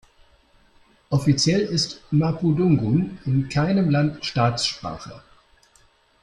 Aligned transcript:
Offiziell 1.11 1.59
ist 1.61 2.01
Mapudungun 2.09 3.19
in 3.23 3.49
keinem 3.49 3.91
Land 3.91 4.25
Staatssprache. 4.25 5.21